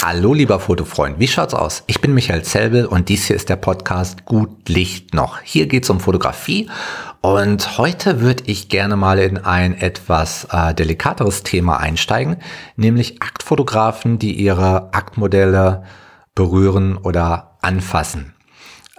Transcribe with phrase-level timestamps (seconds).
[0.00, 1.82] Hallo lieber Fotofreund, wie schaut's aus?
[1.88, 5.40] Ich bin Michael Zelbel und dies hier ist der Podcast Gut Licht noch.
[5.40, 6.70] Hier geht's um Fotografie
[7.20, 12.36] und heute würde ich gerne mal in ein etwas äh, delikateres Thema einsteigen,
[12.76, 15.82] nämlich Aktfotografen, die ihre Aktmodelle
[16.36, 18.34] berühren oder anfassen.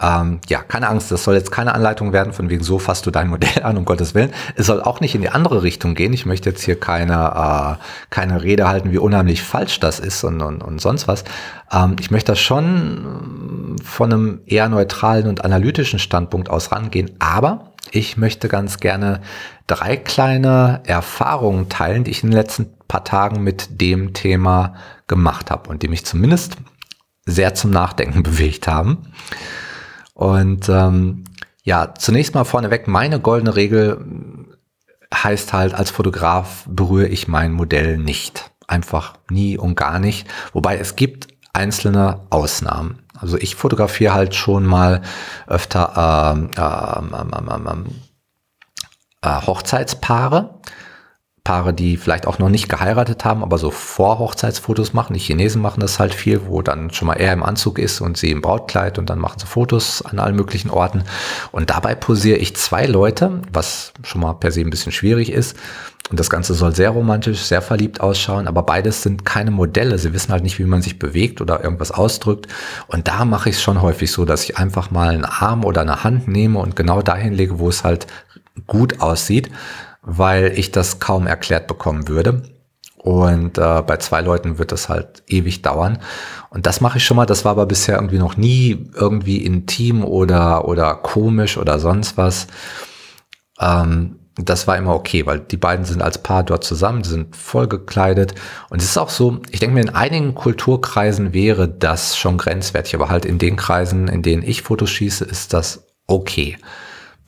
[0.01, 3.11] Ähm, ja, keine Angst, das soll jetzt keine Anleitung werden, von wegen so fasst du
[3.11, 4.31] dein Modell an, um Gottes Willen.
[4.55, 6.13] Es soll auch nicht in die andere Richtung gehen.
[6.13, 10.41] Ich möchte jetzt hier keine, äh, keine Rede halten, wie unheimlich falsch das ist und,
[10.41, 11.23] und, und sonst was.
[11.71, 17.73] Ähm, ich möchte das schon von einem eher neutralen und analytischen Standpunkt aus rangehen, aber
[17.91, 19.21] ich möchte ganz gerne
[19.67, 24.75] drei kleine Erfahrungen teilen, die ich in den letzten paar Tagen mit dem Thema
[25.07, 26.57] gemacht habe und die mich zumindest
[27.25, 29.13] sehr zum Nachdenken bewegt haben.
[30.19, 31.23] Und ähm,
[31.63, 34.05] ja, zunächst mal vorneweg, meine goldene Regel
[35.15, 38.51] heißt halt, als Fotograf berühre ich mein Modell nicht.
[38.67, 40.27] Einfach nie und gar nicht.
[40.51, 42.99] Wobei es gibt einzelne Ausnahmen.
[43.17, 45.03] Also ich fotografiere halt schon mal
[45.47, 47.85] öfter ähm, ähm, ähm, ähm,
[49.21, 50.59] äh, Hochzeitspaare
[51.43, 55.13] Paare, die vielleicht auch noch nicht geheiratet haben, aber so Vor-Hochzeitsfotos machen.
[55.13, 58.17] Die Chinesen machen das halt viel, wo dann schon mal er im Anzug ist und
[58.17, 61.03] sie im Brautkleid und dann machen sie Fotos an allen möglichen Orten.
[61.51, 65.55] Und dabei posiere ich zwei Leute, was schon mal per se ein bisschen schwierig ist.
[66.09, 69.99] Und das Ganze soll sehr romantisch, sehr verliebt ausschauen, aber beides sind keine Modelle.
[69.99, 72.47] Sie wissen halt nicht, wie man sich bewegt oder irgendwas ausdrückt.
[72.87, 75.81] Und da mache ich es schon häufig so, dass ich einfach mal einen Arm oder
[75.81, 78.07] eine Hand nehme und genau dahin lege, wo es halt
[78.65, 79.51] gut aussieht
[80.17, 82.43] weil ich das kaum erklärt bekommen würde.
[82.97, 85.99] Und äh, bei zwei Leuten wird das halt ewig dauern.
[86.49, 87.25] Und das mache ich schon mal.
[87.25, 92.47] Das war aber bisher irgendwie noch nie irgendwie intim oder, oder komisch oder sonst was.
[93.59, 97.67] Ähm, das war immer okay, weil die beiden sind als Paar dort zusammen, sind voll
[97.67, 98.35] gekleidet.
[98.69, 102.95] Und es ist auch so, ich denke mir, in einigen Kulturkreisen wäre das schon grenzwertig,
[102.95, 106.57] aber halt in den Kreisen, in denen ich Fotos schieße, ist das okay.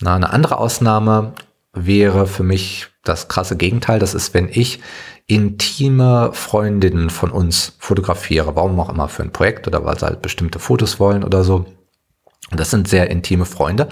[0.01, 1.33] Na, eine andere Ausnahme
[1.73, 3.99] wäre für mich das krasse Gegenteil.
[3.99, 4.79] Das ist, wenn ich
[5.27, 10.21] intime Freundinnen von uns fotografiere, warum auch immer für ein Projekt oder weil sie halt
[10.21, 11.65] bestimmte Fotos wollen oder so.
[12.51, 13.87] Und das sind sehr intime Freunde.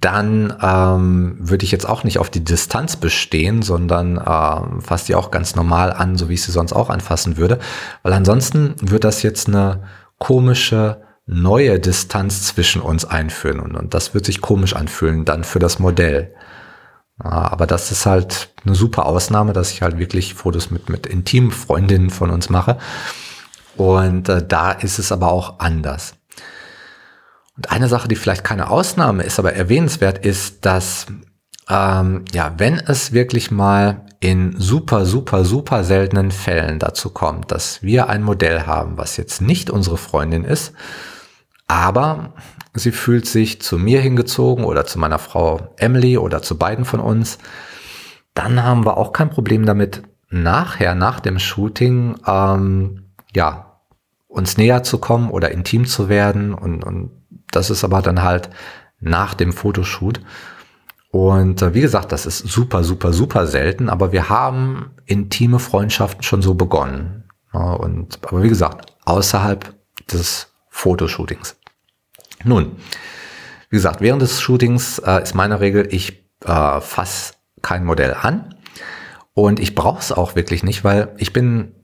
[0.00, 5.16] Dann ähm, würde ich jetzt auch nicht auf die Distanz bestehen, sondern äh, fasse die
[5.16, 7.58] auch ganz normal an, so wie ich sie sonst auch anfassen würde.
[8.04, 9.82] Weil ansonsten wird das jetzt eine
[10.18, 13.58] komische neue Distanz zwischen uns einführen.
[13.58, 16.32] Und, und das wird sich komisch anfühlen dann für das Modell.
[17.20, 21.50] Aber das ist halt eine super Ausnahme, dass ich halt wirklich Fotos mit, mit intimen
[21.50, 22.78] Freundinnen von uns mache.
[23.76, 26.14] Und äh, da ist es aber auch anders.
[27.56, 31.06] Und eine Sache, die vielleicht keine Ausnahme ist, aber erwähnenswert ist, dass
[31.68, 37.82] ähm, ja, wenn es wirklich mal in super, super, super seltenen Fällen dazu kommt, dass
[37.82, 40.72] wir ein Modell haben, was jetzt nicht unsere Freundin ist,
[41.70, 42.34] aber
[42.74, 46.98] sie fühlt sich zu mir hingezogen oder zu meiner Frau Emily oder zu beiden von
[46.98, 47.38] uns,
[48.34, 53.76] dann haben wir auch kein Problem damit, nachher, nach dem Shooting, ähm, ja,
[54.26, 56.54] uns näher zu kommen oder intim zu werden.
[56.54, 57.12] Und, und
[57.52, 58.50] das ist aber dann halt
[58.98, 60.20] nach dem Fotoshoot.
[61.12, 66.24] Und äh, wie gesagt, das ist super, super, super selten, aber wir haben intime Freundschaften
[66.24, 67.24] schon so begonnen.
[67.54, 69.72] Ja, und, aber wie gesagt, außerhalb
[70.10, 71.56] des Fotoshootings.
[72.44, 72.76] Nun,
[73.68, 78.54] wie gesagt, während des Shootings äh, ist meine Regel, ich äh, fasse kein Modell an
[79.34, 81.74] und ich brauche es auch wirklich nicht, weil ich bin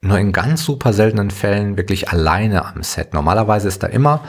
[0.00, 3.14] nur in ganz super seltenen Fällen wirklich alleine am Set.
[3.14, 4.22] Normalerweise ist da immer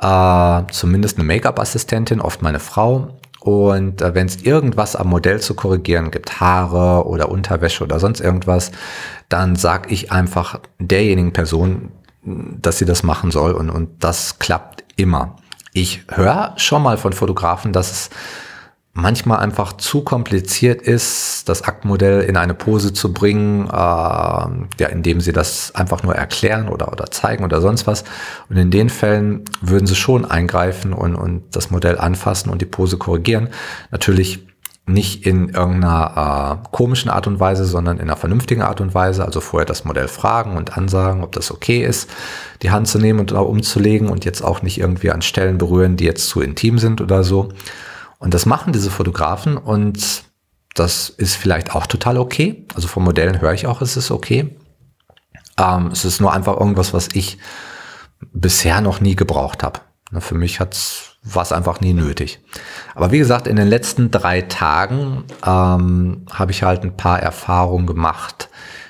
[0.00, 3.18] äh, zumindest eine Make-up-Assistentin, oft meine Frau.
[3.40, 8.20] Und äh, wenn es irgendwas am Modell zu korrigieren gibt, Haare oder Unterwäsche oder sonst
[8.20, 8.72] irgendwas,
[9.28, 11.92] dann sag ich einfach derjenigen Person,
[12.24, 15.36] dass sie das machen soll und, und das klappt immer.
[15.72, 18.10] Ich höre schon mal von Fotografen, dass es
[18.96, 25.20] manchmal einfach zu kompliziert ist, das Aktmodell in eine Pose zu bringen, äh, ja, indem
[25.20, 28.04] sie das einfach nur erklären oder, oder zeigen oder sonst was.
[28.48, 32.66] Und in den Fällen würden sie schon eingreifen und, und das Modell anfassen und die
[32.66, 33.48] Pose korrigieren.
[33.90, 34.46] Natürlich
[34.88, 39.24] nicht in irgendeiner äh, komischen Art und Weise, sondern in einer vernünftigen Art und Weise.
[39.24, 42.08] Also vorher das Modell fragen und ansagen, ob das okay ist,
[42.62, 46.04] die Hand zu nehmen und umzulegen und jetzt auch nicht irgendwie an Stellen berühren, die
[46.04, 47.48] jetzt zu intim sind oder so.
[48.18, 50.24] Und das machen diese Fotografen und
[50.74, 52.64] das ist vielleicht auch total okay.
[52.74, 54.56] Also von Modellen höre ich auch, es ist okay.
[55.58, 57.38] Ähm, es ist nur einfach irgendwas, was ich
[58.32, 59.80] bisher noch nie gebraucht habe.
[60.18, 62.40] Für mich hat's war es einfach nie nötig.
[62.94, 67.86] Aber wie gesagt, in den letzten drei Tagen ähm, habe ich halt ein paar Erfahrungen
[67.86, 68.48] gemacht,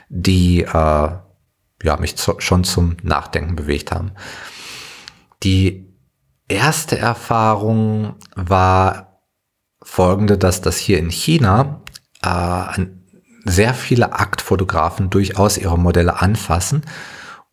[0.08, 1.08] die äh,
[1.82, 4.12] ja, mich zu, schon zum Nachdenken bewegt haben.
[5.42, 5.94] Die
[6.48, 9.22] erste Erfahrung war
[9.82, 11.82] folgende, dass das hier in China
[12.22, 12.86] äh,
[13.44, 16.82] sehr viele Aktfotografen durchaus ihre Modelle anfassen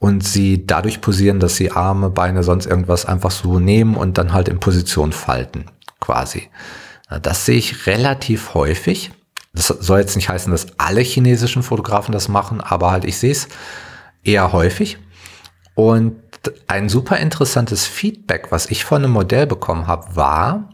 [0.04, 4.34] und sie dadurch posieren, dass sie Arme, Beine, sonst irgendwas einfach so nehmen und dann
[4.34, 5.68] halt in Position falten,
[6.02, 6.50] quasi.
[7.22, 9.12] Das sehe ich relativ häufig.
[9.54, 13.32] Das soll jetzt nicht heißen, dass alle chinesischen Fotografen das machen, aber halt ich sehe
[13.32, 13.48] es
[14.26, 14.98] eher häufig.
[15.74, 16.18] Und
[16.68, 20.70] ein super interessantes Feedback, was ich von einem Modell bekommen habe, war,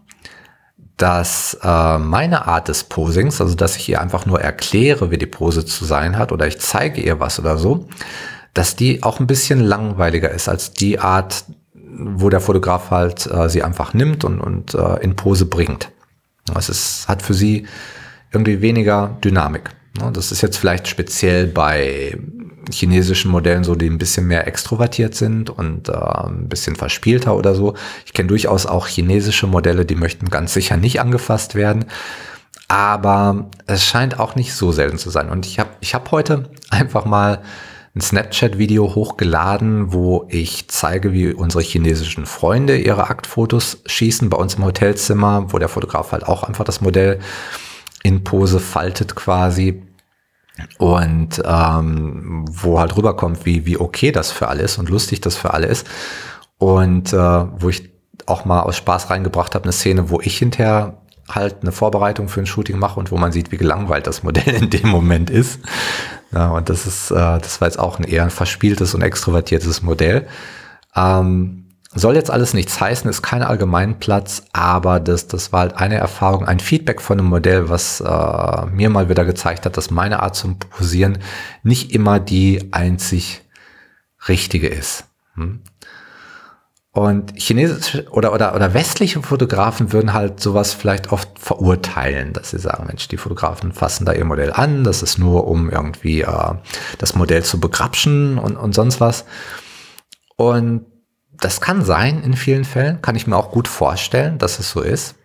[0.97, 5.27] dass äh, meine Art des Posings, also dass ich ihr einfach nur erkläre, wie die
[5.27, 7.87] Pose zu sein hat oder ich zeige ihr was oder so,
[8.59, 13.47] dass die auch ein bisschen langweiliger ist als die Art, wo der Fotograf halt äh,
[13.47, 15.91] sie einfach nimmt und, und äh, in Pose bringt.
[16.57, 17.67] Es ist, hat für sie
[18.33, 19.69] irgendwie weniger Dynamik.
[20.11, 22.17] Das ist jetzt vielleicht speziell bei
[22.69, 27.55] chinesischen Modellen so, die ein bisschen mehr extrovertiert sind und äh, ein bisschen verspielter oder
[27.55, 27.75] so.
[28.05, 31.85] Ich kenne durchaus auch chinesische Modelle, die möchten ganz sicher nicht angefasst werden.
[32.67, 35.29] Aber es scheint auch nicht so selten zu sein.
[35.29, 37.41] Und ich habe ich hab heute einfach mal
[37.99, 44.55] ein Snapchat-Video hochgeladen, wo ich zeige, wie unsere chinesischen Freunde ihre Aktfotos schießen bei uns
[44.55, 47.19] im Hotelzimmer, wo der Fotograf halt auch einfach das Modell
[48.01, 49.83] in Pose faltet quasi
[50.77, 55.35] und ähm, wo halt rüberkommt, wie, wie okay das für alle ist und lustig das
[55.35, 55.85] für alle ist.
[56.57, 57.89] Und äh, wo ich
[58.25, 62.39] auch mal aus Spaß reingebracht habe, eine Szene, wo ich hinterher halt eine Vorbereitung für
[62.39, 65.59] ein Shooting mache und wo man sieht, wie gelangweilt das Modell in dem Moment ist.
[66.31, 69.81] Ja, und das ist, äh, das war jetzt auch ein eher ein verspieltes und extrovertiertes
[69.81, 70.27] Modell.
[70.95, 75.95] Ähm, soll jetzt alles nichts heißen, ist kein Allgemeinplatz, aber das, das war halt eine
[75.95, 80.21] Erfahrung, ein Feedback von einem Modell, was äh, mir mal wieder gezeigt hat, dass meine
[80.21, 81.17] Art zum Posieren
[81.63, 83.41] nicht immer die einzig
[84.27, 85.05] richtige ist.
[85.33, 85.61] Hm?
[86.99, 92.59] Und chinesische oder, oder, oder westliche Fotografen würden halt sowas vielleicht oft verurteilen, dass sie
[92.59, 96.55] sagen, Mensch, die Fotografen fassen da ihr Modell an, das ist nur um irgendwie äh,
[96.97, 99.23] das Modell zu begrapschen und, und sonst was.
[100.35, 100.87] Und
[101.31, 104.81] das kann sein in vielen Fällen, kann ich mir auch gut vorstellen, dass es so
[104.81, 105.15] ist.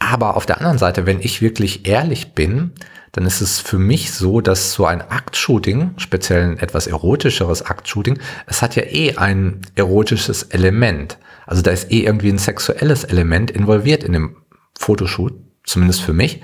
[0.00, 2.72] Aber auf der anderen Seite, wenn ich wirklich ehrlich bin,
[3.12, 8.18] dann ist es für mich so, dass so ein Aktshooting, speziell ein etwas erotischeres Aktshooting,
[8.46, 11.18] es hat ja eh ein erotisches Element.
[11.46, 14.36] Also da ist eh irgendwie ein sexuelles Element involviert in dem
[14.78, 15.34] Fotoshoot,
[15.64, 16.40] zumindest für mich.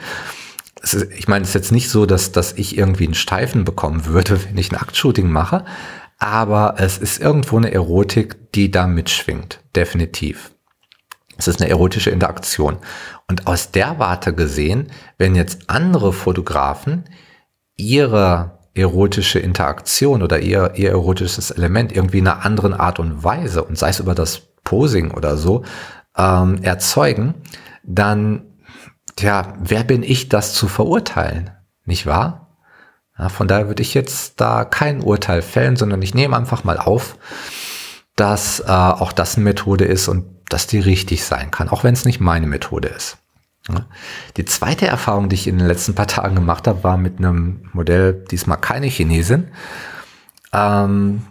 [0.82, 4.06] Ist, ich meine, es ist jetzt nicht so, dass, dass ich irgendwie einen Steifen bekommen
[4.06, 5.64] würde, wenn ich ein Aktshooting mache,
[6.18, 10.50] aber es ist irgendwo eine Erotik, die da mitschwingt, definitiv.
[11.36, 12.78] Es ist eine erotische Interaktion.
[13.28, 17.04] Und aus der Warte gesehen, wenn jetzt andere Fotografen
[17.76, 23.64] ihre erotische Interaktion oder ihr, ihr erotisches Element irgendwie in einer anderen Art und Weise
[23.64, 25.64] und sei es über das Posing oder so
[26.16, 27.34] ähm, erzeugen,
[27.84, 28.42] dann,
[29.16, 31.50] tja, wer bin ich, das zu verurteilen?
[31.84, 32.58] Nicht wahr?
[33.18, 36.78] Ja, von daher würde ich jetzt da kein Urteil fällen, sondern ich nehme einfach mal
[36.78, 37.16] auf,
[38.16, 41.94] dass äh, auch das eine Methode ist und dass die richtig sein kann, auch wenn
[41.94, 43.18] es nicht meine Methode ist.
[44.36, 47.68] Die zweite Erfahrung, die ich in den letzten paar Tagen gemacht habe, war mit einem
[47.72, 49.48] Modell, diesmal keine Chinesin,
[50.52, 51.22] ähm,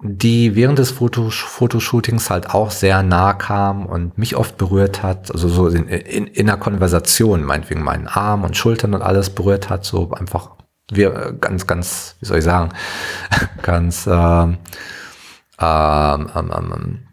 [0.00, 5.32] die während des Fotos Fotoshootings halt auch sehr nah kam und mich oft berührt hat,
[5.32, 9.70] also so in, in, in einer Konversation, meinetwegen meinen Arm und Schultern und alles berührt
[9.70, 10.50] hat, so einfach
[10.90, 12.70] wir äh, ganz, ganz, wie soll ich sagen,
[13.62, 14.58] ganz ähm,
[15.60, 17.08] ähm, ähm, ähm,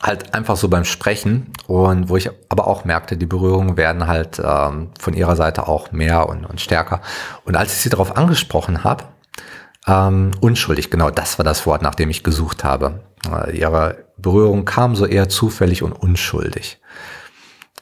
[0.00, 4.40] halt einfach so beim Sprechen und wo ich aber auch merkte, die Berührungen werden halt
[4.44, 7.00] ähm, von ihrer Seite auch mehr und, und stärker.
[7.44, 9.04] Und als ich sie darauf angesprochen habe,
[9.86, 13.00] ähm, unschuldig, genau das war das Wort, nach dem ich gesucht habe.
[13.30, 16.80] Äh, ihre Berührung kam so eher zufällig und unschuldig.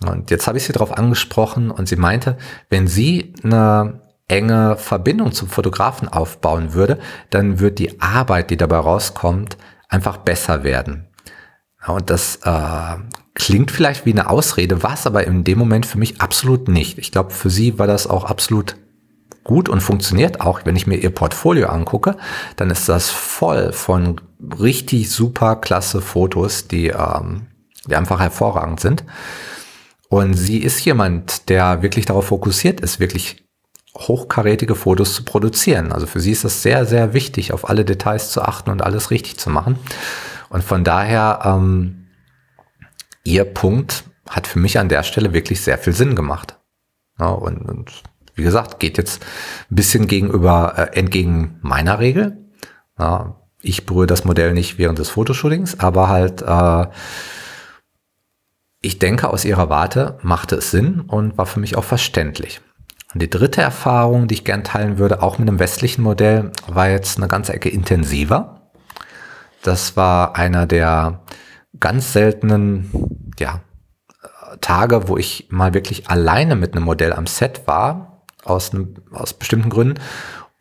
[0.04, 2.37] Und jetzt habe ich sie darauf angesprochen und sie meinte,
[2.71, 4.00] wenn sie eine
[4.32, 6.98] enge Verbindung zum Fotografen aufbauen würde,
[7.28, 9.58] dann wird die Arbeit, die dabei rauskommt,
[9.88, 11.06] einfach besser werden.
[11.86, 12.96] Und das äh,
[13.34, 16.96] klingt vielleicht wie eine Ausrede, war es aber in dem Moment für mich absolut nicht.
[16.96, 18.76] Ich glaube, für sie war das auch absolut
[19.44, 20.60] gut und funktioniert auch.
[20.64, 22.16] Wenn ich mir ihr Portfolio angucke,
[22.56, 24.18] dann ist das voll von
[24.58, 27.48] richtig super klasse Fotos, die, ähm,
[27.86, 29.04] die einfach hervorragend sind.
[30.08, 33.42] Und sie ist jemand, der wirklich darauf fokussiert ist, wirklich
[33.96, 35.92] hochkarätige Fotos zu produzieren.
[35.92, 39.11] Also für sie ist das sehr, sehr wichtig, auf alle Details zu achten und alles
[39.11, 39.78] richtig zu machen.
[40.49, 42.08] Und von daher, ähm,
[43.25, 46.58] ihr Punkt hat für mich an der Stelle wirklich sehr viel Sinn gemacht.
[47.18, 48.02] Ja, und, und
[48.34, 49.22] wie gesagt, geht jetzt
[49.70, 52.38] ein bisschen gegenüber, äh, entgegen meiner Regel.
[52.99, 56.87] Ja, ich berühre das Modell nicht während des Fotoshootings, aber halt, äh,
[58.80, 62.61] ich denke, aus ihrer Warte machte es Sinn und war für mich auch verständlich.
[63.12, 66.88] Und die dritte Erfahrung, die ich gern teilen würde, auch mit einem westlichen Modell, war
[66.88, 68.71] jetzt eine ganze Ecke intensiver.
[69.62, 71.23] Das war einer der
[71.78, 72.90] ganz seltenen,
[73.38, 73.61] ja,
[74.61, 79.35] Tage, wo ich mal wirklich alleine mit einem Modell am Set war, aus, einem, aus
[79.35, 80.00] bestimmten Gründen,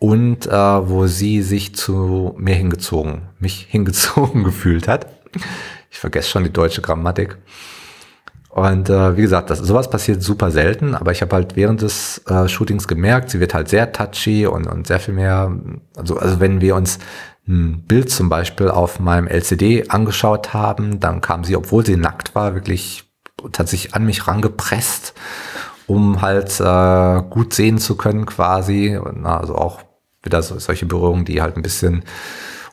[0.02, 5.06] und äh, wo sie sich zu mir hingezogen, mich hingezogen gefühlt hat.
[5.92, 7.38] Ich vergesse schon die deutsche Grammatik.
[8.52, 12.22] Und äh, wie gesagt, das, sowas passiert super selten, aber ich habe halt während des
[12.28, 15.56] äh, Shootings gemerkt, sie wird halt sehr touchy und, und sehr viel mehr,
[15.96, 17.00] also, also wenn wir uns
[17.48, 22.36] ein Bild zum Beispiel auf meinem LCD angeschaut haben, dann kam sie, obwohl sie nackt
[22.36, 23.06] war, wirklich
[23.66, 25.14] sich an mich rangepresst,
[25.88, 28.98] um halt äh, gut sehen zu können quasi.
[28.98, 29.82] Und, also auch
[30.24, 32.04] wieder so, solche Berührungen, die halt ein bisschen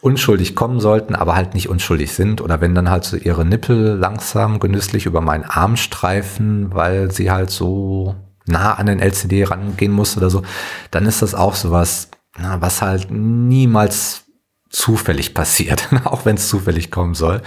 [0.00, 2.40] unschuldig kommen sollten, aber halt nicht unschuldig sind.
[2.40, 7.30] Oder wenn dann halt so ihre Nippel langsam genüsslich über meinen Arm streifen, weil sie
[7.30, 8.14] halt so
[8.46, 10.42] nah an den LCD rangehen muss oder so,
[10.90, 14.24] dann ist das auch sowas, na, was halt niemals
[14.70, 17.42] zufällig passiert, auch wenn es zufällig kommen soll.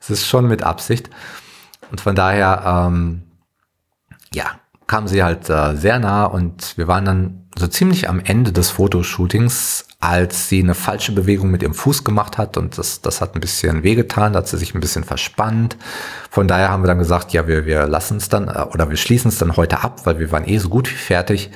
[0.00, 1.10] Es ist schon mit Absicht.
[1.90, 3.22] Und von daher, ähm,
[4.32, 4.46] ja,
[4.86, 8.70] kam sie halt äh, sehr nah und wir waren dann so ziemlich am Ende des
[8.70, 13.34] Fotoshootings, als sie eine falsche Bewegung mit ihrem Fuß gemacht hat und das, das hat
[13.34, 15.76] ein bisschen wehgetan, da hat sie sich ein bisschen verspannt.
[16.30, 18.96] Von daher haben wir dann gesagt, ja, wir, wir lassen es dann äh, oder wir
[18.96, 21.50] schließen es dann heute ab, weil wir waren eh so gut wie fertig.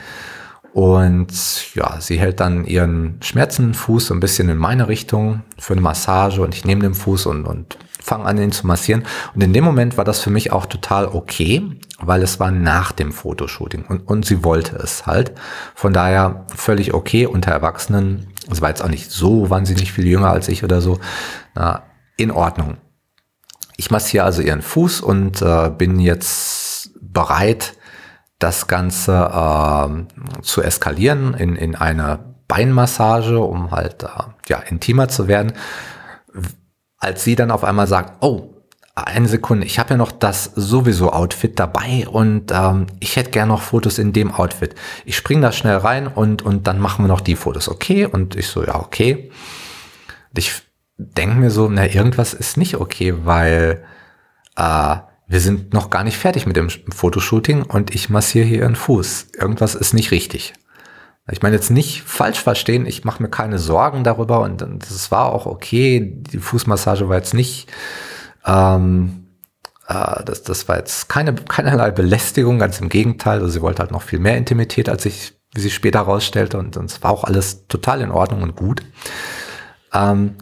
[0.75, 1.33] Und
[1.75, 5.81] ja, sie hält dann ihren schmerzenden Fuß so ein bisschen in meine Richtung für eine
[5.81, 9.05] Massage und ich nehme den Fuß und, und fange an, ihn zu massieren.
[9.35, 11.63] Und in dem Moment war das für mich auch total okay,
[12.07, 15.33] weil es war nach dem Fotoshooting und, und sie wollte es halt.
[15.75, 18.29] Von daher völlig okay unter Erwachsenen.
[18.51, 20.99] Es war jetzt auch nicht so wahnsinnig viel jünger als ich oder so.
[21.55, 21.83] Na,
[22.17, 22.77] in Ordnung.
[23.77, 27.75] Ich massiere also ihren Fuß und äh, bin jetzt bereit,
[28.39, 34.09] das Ganze äh, zu eskalieren in, in eine Beinmassage, um halt äh,
[34.49, 35.53] ja, intimer zu werden.
[36.99, 38.54] Als sie dann auf einmal sagt, oh,
[38.95, 43.49] eine Sekunde, ich habe ja noch das sowieso Outfit dabei und ähm, ich hätte gern
[43.49, 44.77] noch Fotos in dem Outfit.
[45.05, 48.07] Ich spring da schnell rein und, und dann machen wir noch die Fotos, okay?
[48.07, 49.33] Und ich so, ja, okay.
[50.37, 50.63] Ich
[50.97, 53.85] denke mir so, na, irgendwas ist nicht okay, weil
[54.57, 54.97] äh,
[55.27, 59.29] wir sind noch gar nicht fertig mit dem Fotoshooting und ich massiere hier ihren Fuß.
[59.37, 60.53] Irgendwas ist nicht richtig.
[61.33, 65.33] Ich meine jetzt nicht falsch verstehen, ich mache mir keine Sorgen darüber und das war
[65.33, 66.13] auch okay.
[66.31, 67.73] Die Fußmassage war jetzt nicht,
[68.47, 69.25] ähm,
[69.89, 73.41] äh, das, das war jetzt keine, keinerlei Belästigung, ganz im Gegenteil.
[73.41, 76.77] Also sie wollte halt noch viel mehr Intimität, als ich, wie sie später herausstellte und
[76.77, 78.83] es war auch alles total in Ordnung und gut.
[79.93, 80.37] Ähm,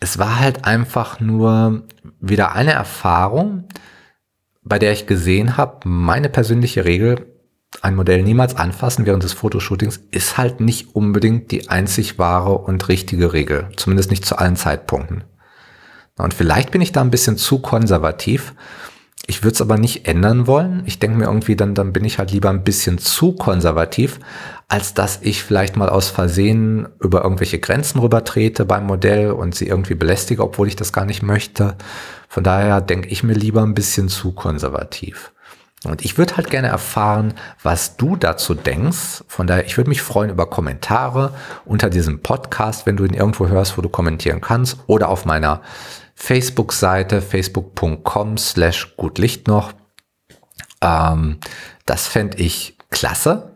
[0.00, 1.84] es war halt einfach nur
[2.20, 3.68] wieder eine Erfahrung,
[4.62, 7.32] bei der ich gesehen habe, meine persönliche Regel,
[7.82, 12.88] ein Modell niemals anfassen während des Fotoshootings, ist halt nicht unbedingt die einzig wahre und
[12.88, 13.68] richtige Regel.
[13.76, 15.24] Zumindest nicht zu allen Zeitpunkten.
[16.18, 18.54] Und vielleicht bin ich da ein bisschen zu konservativ.
[19.28, 20.82] Ich würde es aber nicht ändern wollen.
[20.86, 24.20] Ich denke mir irgendwie, dann, dann bin ich halt lieber ein bisschen zu konservativ,
[24.68, 29.66] als dass ich vielleicht mal aus Versehen über irgendwelche Grenzen rübertrete beim Modell und sie
[29.66, 31.76] irgendwie belästige, obwohl ich das gar nicht möchte.
[32.28, 35.32] Von daher denke ich mir lieber ein bisschen zu konservativ.
[35.84, 39.24] Und ich würde halt gerne erfahren, was du dazu denkst.
[39.28, 41.32] Von daher, ich würde mich freuen über Kommentare
[41.64, 45.62] unter diesem Podcast, wenn du ihn irgendwo hörst, wo du kommentieren kannst, oder auf meiner
[46.16, 49.72] Facebook-Seite, facebook.com slash gutlicht noch.
[50.80, 51.38] Ähm,
[51.84, 53.54] das fände ich klasse.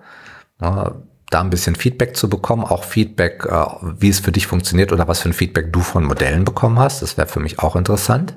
[0.60, 0.94] Ja,
[1.30, 3.64] da ein bisschen Feedback zu bekommen, auch Feedback, äh,
[3.98, 7.02] wie es für dich funktioniert oder was für ein Feedback du von Modellen bekommen hast.
[7.02, 8.34] Das wäre für mich auch interessant.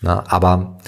[0.00, 0.78] Na, aber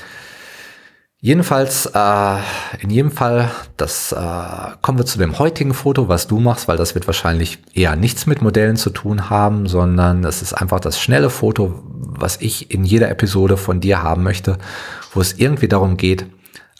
[1.22, 2.36] jedenfalls, äh,
[2.80, 6.76] in jedem Fall, das äh, kommen wir zu dem heutigen Foto, was du machst, weil
[6.76, 11.00] das wird wahrscheinlich eher nichts mit Modellen zu tun haben, sondern es ist einfach das
[11.00, 14.58] schnelle Foto, was ich in jeder Episode von dir haben möchte,
[15.14, 16.26] wo es irgendwie darum geht,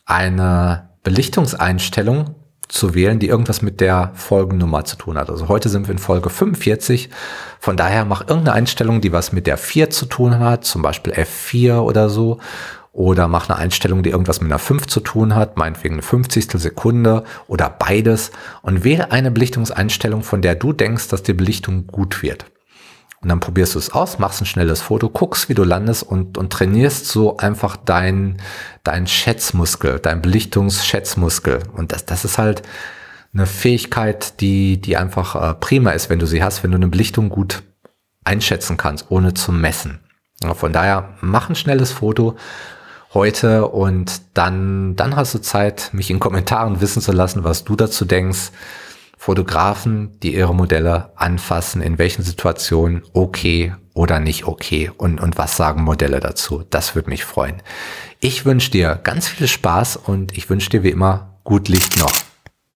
[0.05, 2.35] eine Belichtungseinstellung
[2.69, 5.31] zu wählen, die irgendwas mit der Folgennummer zu tun hat.
[5.31, 7.11] Also heute sind wir in Folge 45.
[7.61, 11.13] Von daher mach irgendeine Einstellung, die was mit der 4 zu tun hat, zum Beispiel
[11.13, 12.39] F4 oder so.
[12.93, 16.51] Oder mach eine Einstellung, die irgendwas mit einer 5 zu tun hat, meinetwegen eine 50.
[16.53, 18.33] Sekunde oder beides.
[18.61, 22.45] Und wähle eine Belichtungseinstellung, von der du denkst, dass die Belichtung gut wird.
[23.23, 26.37] Und dann probierst du es aus, machst ein schnelles Foto, guckst, wie du landest und,
[26.37, 28.39] und trainierst so einfach dein,
[28.83, 31.61] dein Schätzmuskel, dein Belichtungsschätzmuskel.
[31.75, 32.63] Und das, das ist halt
[33.33, 36.89] eine Fähigkeit, die, die einfach äh, prima ist, wenn du sie hast, wenn du eine
[36.89, 37.63] Belichtung gut
[38.25, 40.01] einschätzen kannst, ohne zu messen.
[40.55, 42.37] Von daher, mach ein schnelles Foto
[43.14, 47.76] heute und dann, dann hast du Zeit, mich in Kommentaren wissen zu lassen, was du
[47.76, 48.50] dazu denkst.
[49.19, 55.57] Fotografen, die ihre Modelle anfassen, in welchen Situationen okay oder nicht okay und, und was
[55.57, 56.64] sagen Modelle dazu.
[56.71, 57.62] Das würde mich freuen.
[58.19, 62.12] Ich wünsche dir ganz viel Spaß und ich wünsche dir wie immer gut Licht noch.